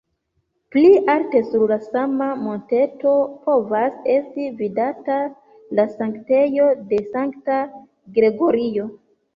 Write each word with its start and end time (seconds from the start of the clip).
Pli 0.75 0.87
alte 1.15 1.41
sur 1.49 1.65
la 1.71 1.77
sama 1.87 2.29
monteto 2.47 3.13
povas 3.45 4.01
esti 4.17 4.49
vidata 4.63 5.19
la 5.81 5.89
sanktejo 6.01 6.75
de 6.93 7.05
sankta 7.17 7.65
Gregorio. 8.21 8.93